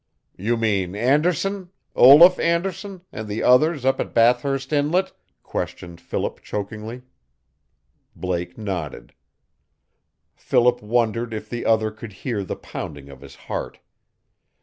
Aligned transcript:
"You 0.35 0.57
mean 0.57 0.95
Anderson 0.95 1.69
Olaf 1.95 2.39
Anderson 2.39 3.03
and 3.11 3.27
the 3.27 3.43
others 3.43 3.85
up 3.85 3.99
at 3.99 4.15
Bathurst 4.15 4.73
Inlet?" 4.73 5.11
questioned 5.43 6.01
Philip 6.01 6.41
chokingly. 6.41 7.03
Blake 8.15 8.57
nodded. 8.57 9.13
Philip 10.33 10.81
wondered 10.81 11.35
if 11.35 11.51
the 11.51 11.67
other 11.67 11.91
could 11.91 12.13
hear 12.13 12.43
the 12.43 12.55
pounding 12.55 13.09
of 13.09 13.21
his 13.21 13.35
heart. 13.45 13.77